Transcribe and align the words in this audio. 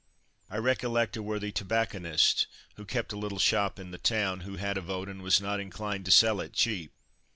I 0.49 0.57
recollect 0.57 1.15
a 1.15 1.21
worthy 1.21 1.51
tobacconist, 1.51 2.47
who 2.75 2.85
kept 2.85 3.13
a 3.13 3.15
little 3.15 3.37
shop 3.37 3.77
in 3.77 3.91
the 3.91 3.99
town, 3.99 4.39
who 4.39 4.55
had 4.55 4.75
a 4.79 4.81
vote 4.81 5.07
and 5.07 5.21
was 5.21 5.39
not 5.39 5.59
inclined 5.59 6.05
to 6.05 6.11
sell 6.11 6.41
it 6.41 6.53
cheap. 6.53 6.91